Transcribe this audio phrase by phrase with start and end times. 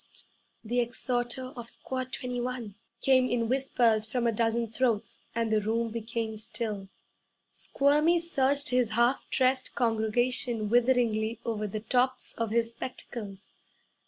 [0.01, 0.23] 'St!
[0.63, 5.91] The Exhorter of Squad 21!' came in whispers from a dozen throats; and the room
[5.91, 6.87] became still.
[7.51, 13.45] Squirmy searched his half dressed congregation witheringly over the tops of his spectacles.